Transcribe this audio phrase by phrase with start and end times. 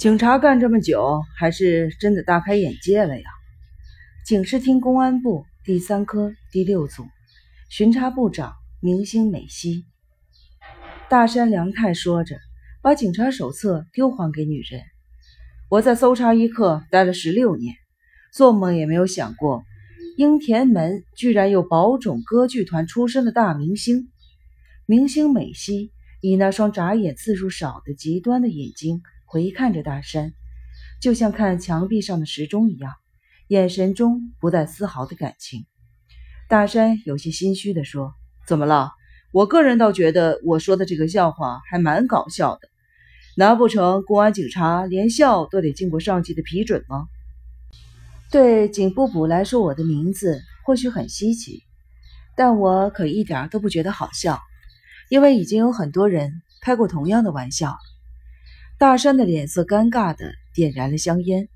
[0.00, 3.24] 警察干这么久，还是真的大开眼界了呀！
[4.24, 7.04] 警视厅公安部第三科第六组
[7.68, 9.84] 巡查部长明星美希。
[11.10, 12.38] 大山良太说着，
[12.80, 14.80] 把警察手册丢还给女人。
[15.68, 17.74] 我在搜查一课待了十六年，
[18.32, 19.64] 做梦也没有想过，
[20.16, 24.08] 英田门居然有宝冢歌剧团出身的大明星。
[24.86, 25.92] 明星美希
[26.22, 29.02] 以那双眨眼次数少的极端的眼睛。
[29.30, 30.32] 回看着大山，
[31.00, 32.94] 就像看墙壁上的时钟一样，
[33.46, 35.66] 眼神中不带丝毫的感情。
[36.48, 38.12] 大山有些心虚地说
[38.44, 38.90] ：“怎么了？
[39.30, 42.68] 我个人倒觉得我说的这个笑话还蛮搞笑的。
[43.36, 47.06] 难不成公安警察连笑都得经过上级的批准吗？”
[48.32, 51.62] 对警部部来说，我的名字或许很稀奇，
[52.36, 54.40] 但我可一点都不觉得好笑，
[55.08, 57.78] 因为已经有很多人开过同样的玩笑。
[58.80, 61.50] 大山的脸色尴尬的点燃了香烟。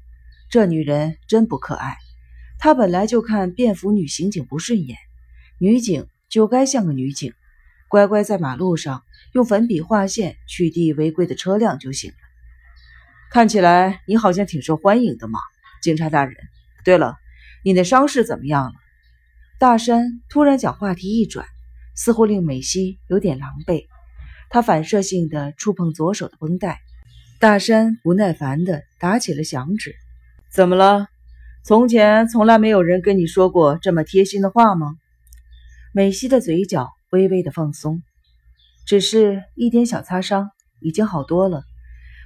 [0.51, 1.97] 这女人真不可爱。
[2.59, 4.99] 他本来就看便服女刑警不顺眼，
[5.59, 7.33] 女警就该像个女警，
[7.89, 12.17] 乖乖在马路上用粉笔画线取缔违规的车辆就行了。
[13.31, 15.39] 看起来你好像挺受欢迎的嘛，
[15.83, 16.37] 警察大人。
[16.85, 17.17] 对了，
[17.65, 18.75] 你的伤势怎么样了？
[19.59, 21.47] 大山突然将话题一转，
[21.97, 23.87] 似乎令美希有点狼狈。
[24.51, 26.83] 他反射性的触碰左手的绷带。
[27.41, 29.95] 大山不耐烦地打起了响指
[30.51, 31.09] ：“怎么了？
[31.63, 34.97] 从前从来没有人跟你说过这么贴心的话吗？”
[35.93, 38.03] 美希的嘴角微微的放松
[38.87, 41.65] ：“只是一点小擦伤，已经好多了。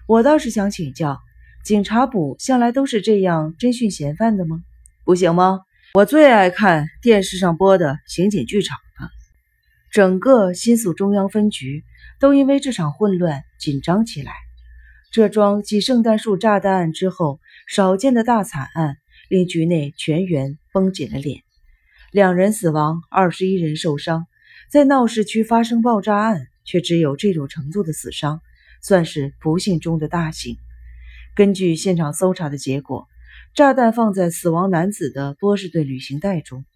[0.06, 1.19] 我倒是想请教，
[1.65, 4.61] 警察部向来都是这样侦讯嫌犯的吗？
[5.05, 5.61] 不行吗？
[5.95, 9.09] 我最爱看电视上播的刑警剧场了。
[9.91, 11.83] 整个新宿中央分局
[12.20, 14.33] 都因为这场混乱紧张起来。”
[15.11, 18.98] 这桩继圣诞树炸弹案之后少见的大惨案，
[19.31, 21.41] 令局内全员绷紧了脸。
[22.12, 24.27] 两人死亡，二十一人受伤，
[24.71, 28.43] 在闹市区发生爆炸案，却只有这种程度的死伤，
[28.82, 30.59] 算是不幸中的大幸。
[31.34, 33.09] 根据现场搜查的结果，
[33.55, 36.66] 炸弹放在死亡男子的波士顿旅行袋中，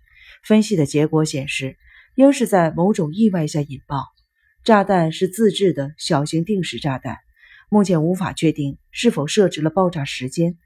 [0.42, 1.76] 分析的结果显示，
[2.14, 4.06] 应是在某种意外下引爆。
[4.64, 7.18] 炸弹是自制的小型定时炸弹。
[7.72, 10.58] 目前无法确定是否设置了爆炸时间，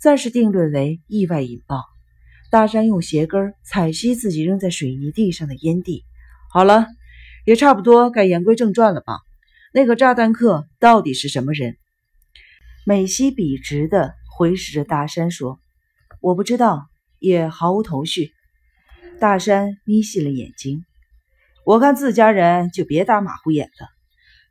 [0.00, 1.84] 暂时定论为意外引爆。
[2.50, 6.02] 大山用鞋跟踩熄自己扔在水泥地上的烟蒂。
[6.50, 6.86] 好了，
[7.44, 9.18] 也差不多该言归正传了吧？
[9.74, 11.76] 那个炸弹客到底是什么人？
[12.86, 15.60] 美西笔直的回视着大山说
[16.22, 16.86] ：“我不知道，
[17.18, 18.32] 也毫无头绪。”
[19.20, 20.86] 大山眯细了眼睛
[21.66, 23.88] ：“我看自家人就别打马虎眼了。”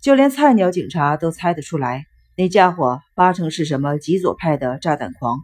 [0.02, 5.40] 就连菜鸟警察都猜得出来，那家伙八成是什么极左派的炸弹狂。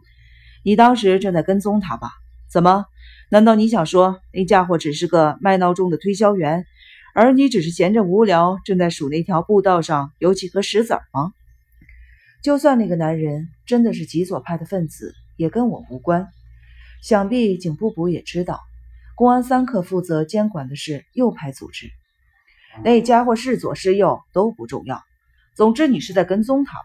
[0.64, 2.10] 你当时正在跟踪他吧？
[2.50, 2.84] 怎么？
[3.30, 6.64] 难道你想说那家伙只是个卖闹钟的推销员，
[7.14, 11.32] 而你只是闲着无聊，正在数那条步道上有几颗石子吗？
[12.42, 16.28] 就算那个男人真的是极左派的分子，也跟我无关。
[17.02, 18.60] 想必警部部也知道，
[19.16, 21.90] 公安三课负责监管的是右派组织。
[22.82, 25.02] 那家伙是左是右都不重要，
[25.54, 26.84] 总之你是在跟踪他吧？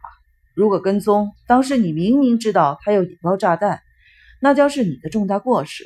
[0.53, 3.81] 如果跟踪，当时你明明知道他要引爆炸弹，
[4.41, 5.85] 那将是你的重大过失。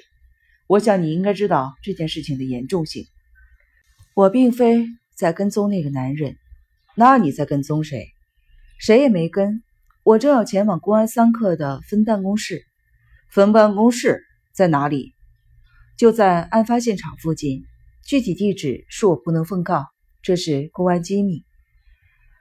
[0.67, 3.05] 我想你应该知道这件事情的严重性。
[4.13, 6.35] 我并非在跟踪那个男人，
[6.95, 8.07] 那你在跟踪谁？
[8.79, 9.61] 谁也没跟。
[10.03, 12.63] 我正要前往公安三课的分办公室。
[13.29, 15.13] 分办公室在哪里？
[15.97, 17.63] 就在案发现场附近。
[18.05, 19.85] 具体地址恕我不能奉告，
[20.21, 21.43] 这是公安机密。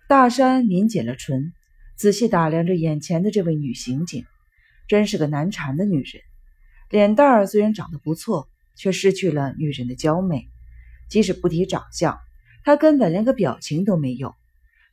[0.08, 1.52] 大山抿紧了唇，
[1.96, 4.24] 仔细打量着眼前的这位女刑警，
[4.88, 6.22] 真是个难缠的女人。
[6.88, 10.48] 脸蛋儿虽然长得不错，却失去了女人的娇媚。
[11.08, 12.18] 即使不提长相，
[12.64, 14.34] 她根本连个表情都没有。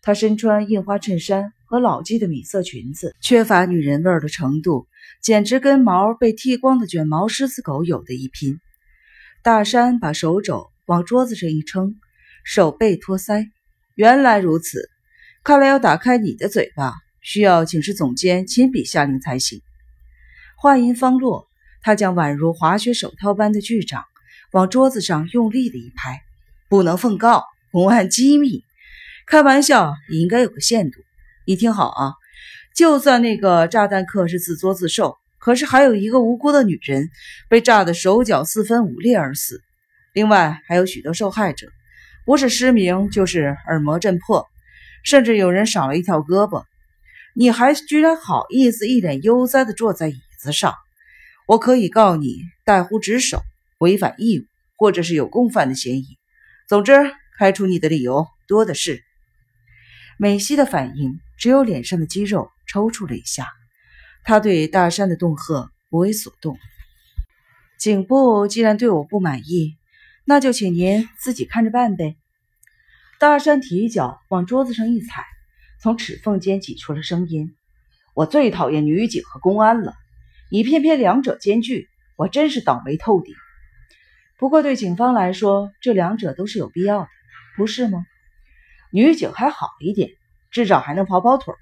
[0.02, 4.88] 她身穿印花衬衫和老季的米色裙子，缺乏女人味的程度，
[5.24, 8.60] 简直跟毛被剃光的卷毛狮子狗有的一拼。
[9.44, 11.96] 大山把手肘往桌子上一撑，
[12.44, 13.50] 手背托腮。
[13.96, 14.90] 原来如此，
[15.44, 19.62] 看来要打开你的嘴巴，需要警视总监亲笔下令才行。
[20.58, 21.48] 话音方落，
[21.82, 24.04] 他将宛如滑雪手套般的巨掌
[24.52, 26.22] 往桌子上用力的一拍
[26.68, 28.64] ：“不能奉告，公安机密。
[29.28, 31.00] 开玩笑也应该有个限度。
[31.46, 32.14] 你听好啊，
[32.76, 37.10] 就算那个炸弹客是自作自受。”可是还有一个无辜的女人
[37.50, 39.62] 被炸得手脚四分五裂而死，
[40.14, 41.68] 另外还有许多受害者，
[42.26, 44.48] 不是失明就是耳膜震破，
[45.04, 46.64] 甚至有人少了一条胳膊。
[47.36, 50.74] 你还居然好意思一脸悠哉的坐在椅子上？
[51.46, 52.36] 我可以告你
[52.66, 53.42] 怠忽职守、
[53.80, 54.44] 违反义务，
[54.76, 56.06] 或者是有共犯的嫌疑。
[56.68, 56.92] 总之，
[57.38, 59.02] 开除你的理由多的是。
[60.18, 63.48] 美西的反应只有脸上的肌肉抽搐了一下，
[64.28, 66.60] 他对大山的恫吓不为所动。
[67.80, 69.78] 警部既然对我不满意，
[70.26, 72.18] 那就请您自己看着办呗。
[73.22, 75.24] 大山提脚往桌子上一踩，
[75.82, 77.56] 从齿缝间挤出了声音
[78.14, 79.94] ：“我最讨厌女警和公安了，
[80.52, 81.88] 你偏偏两者兼具，
[82.18, 83.34] 我真是倒霉透顶。
[84.38, 87.08] 不过对警方来说，这两者都是有必要的，
[87.56, 88.06] 不是吗？”
[88.92, 90.10] 女警还好一点，
[90.52, 91.54] 至少还能跑跑腿，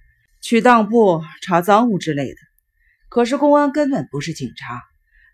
[0.42, 2.38] 去当铺查赃物之类的。
[3.16, 4.82] 可是公安根本不是警察。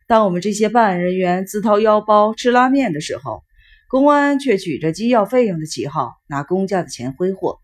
[0.05, 3.43] 当我们这些办案人员自掏腰包吃拉面的时候，
[3.87, 7.57] 公安却举着机要费用的旗号拿公家的钱挥霍。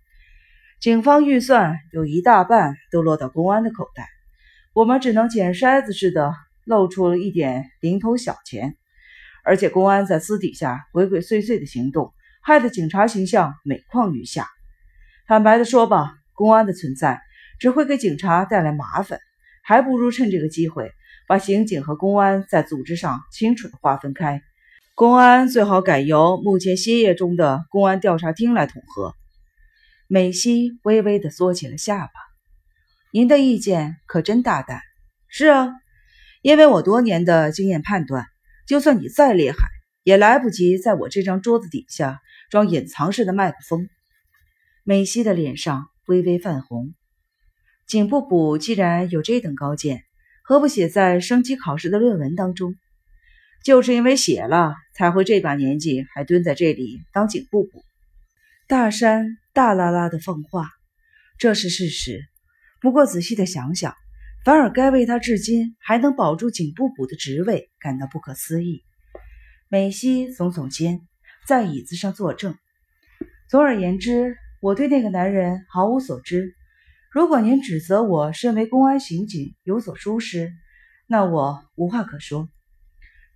[0.82, 4.08] 警方预算有一大半都落到公安的口袋，
[4.74, 6.34] 我们只能捡筛子似的
[6.66, 8.76] 露出了一点零头小钱。
[9.44, 12.12] 而且公安在私底下鬼鬼祟祟的行动。
[12.42, 14.48] 害得警察形象每况愈下。
[15.28, 17.22] 坦白的说吧，公安的存在
[17.60, 19.20] 只会给警察带来麻烦，
[19.68, 20.94] 还不如趁这个机会
[21.28, 24.42] 把刑警和公安在组织上清楚的划分开。
[24.96, 29.14] 公安最好改由目前歇业中的公安调查厅来统合。
[30.08, 32.12] 美西微微的缩起了下巴。
[33.12, 34.80] 您的意见可真大胆。
[35.28, 35.74] 是啊，
[36.42, 38.26] 因为我多年的经验判断，
[38.68, 39.58] 就算你再厉害，
[40.04, 42.22] 也来不及在我这张桌子底下。
[42.50, 43.90] 装隐藏式的麦克风，
[44.86, 46.94] 美西的脸上微微泛红。
[47.88, 50.04] 警部补既然有这等高见，
[50.44, 52.76] 何不写在升级考试的论文当中？
[53.64, 57.86] 就是因为写了，才会这把年纪还蹲在这里当警部补。
[58.68, 60.70] 大山大拉拉的放话，
[61.38, 62.26] 这是事实。
[62.82, 63.96] 不过仔细的想想，
[64.44, 68.84] 反而该为他至今还能保住警部补的职位感到不可思议。
[69.70, 71.02] 美西耸耸肩。
[71.46, 72.58] 在椅子上作证。
[73.48, 76.57] 总而言之，我对那个男人毫无所知。
[77.18, 80.54] 如果您指责我身为公安刑警有所疏失，
[81.08, 82.48] 那我无话可说。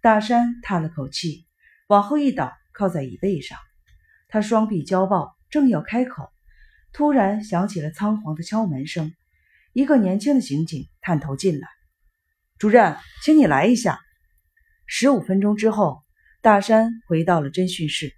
[0.01, 1.47] 大山叹了口气，
[1.87, 3.57] 往后一倒，靠在椅背上。
[4.27, 6.29] 他双臂交抱，正要开口，
[6.93, 9.15] 突然响起了仓皇的敲门声。
[9.73, 11.67] 一个年轻的刑警探头进来
[12.59, 13.99] ：“主任，请你来一下。”
[14.85, 16.03] 十五分钟之后。
[16.43, 18.13] 大山回到了侦讯室，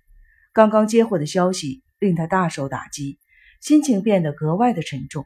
[0.52, 3.18] 刚刚接获的消息令他大受打击，
[3.62, 5.26] 心情变得格外的沉重。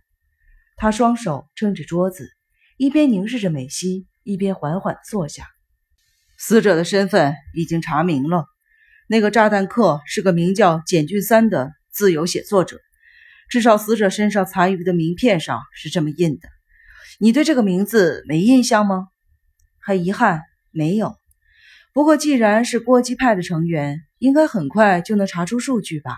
[0.80, 2.30] 他双手撑着桌子，
[2.78, 5.48] 一边凝视着美西，一边缓缓坐下。
[6.38, 8.46] 死者的身份已经查明了，
[9.10, 12.80] 那个炸弹客是个名叫简俊三的自由写作者，
[13.50, 16.48] 至少死者身上残余的名片上是这么印的。
[17.20, 19.08] 你对这个名字没印象吗？
[19.82, 21.16] 很遗憾，没有。
[21.92, 26.16] 不过，既然是郭基派的成员，应该很快就能查出数据吧。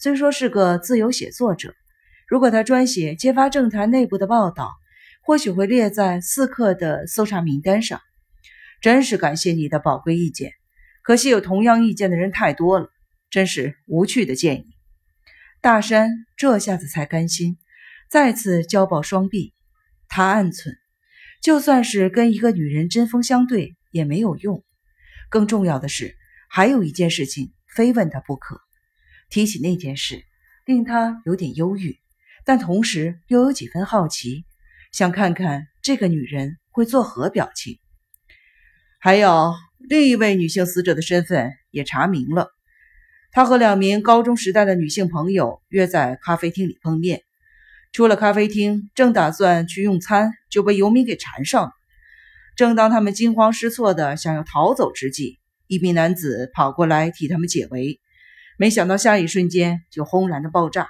[0.00, 1.72] 虽说是个自由写作者，
[2.28, 4.70] 如果他专写揭发政坛内部的报道，
[5.22, 8.02] 或许会列在四克的搜查名单上。
[8.82, 10.52] 真是感谢你的宝贵意见，
[11.02, 12.90] 可惜有同样意见的人太多了，
[13.30, 14.66] 真是无趣的建议。
[15.62, 17.56] 大山这下子才甘心，
[18.10, 19.54] 再次交抱双臂。
[20.06, 20.76] 他暗忖，
[21.42, 24.62] 就算是跟一个女人针锋相对，也没有用。
[25.30, 26.14] 更重要的是，
[26.48, 28.60] 还有一件事情非问他不可。
[29.28, 30.22] 提起那件事，
[30.64, 31.98] 令他有点忧郁，
[32.48, 34.46] 但同时又有几分好奇，
[34.90, 37.78] 想看看这个女人会作何表情。
[38.98, 42.48] 还有另一位女性死者的身份也查明了，
[43.32, 47.20] 她和两名高中时代的女性朋友约在咖啡厅里碰面，
[47.92, 51.72] 出了咖啡厅，正打算去用餐，就被游民给缠上了。
[52.56, 58.00] 正当他们惊慌失措的想要逃走之际，一名男子跑过来替他们解围，
[58.56, 60.88] 没想到下一瞬间就轰然的爆炸。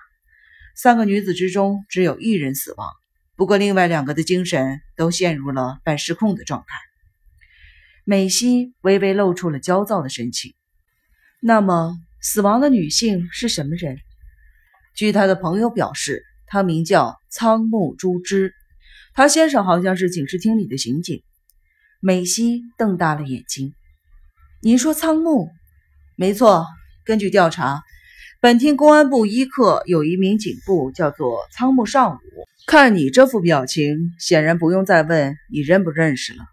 [0.81, 2.89] 三个女子之中只有一人死亡，
[3.35, 6.67] 不过另外两个的精神都陷入了半失控的状态。
[8.05, 10.55] 美西微微露出了焦躁的神情。
[11.41, 13.99] 那么，死亡的女性是什么人？
[14.95, 18.55] 据他的朋友表示，她名叫仓木朱枝，
[19.15, 21.25] 她先生好像是警视厅里的刑警。
[21.99, 23.75] 美西瞪大了眼睛
[24.63, 25.51] ：“您说仓木？
[26.15, 26.65] 没错，
[27.05, 27.83] 根据调查，
[28.41, 32.19] 本厅公安部一课有一名警部叫做仓木尚武。
[32.69, 36.45] 看你这副表情，显然不用再问你认不认识了。”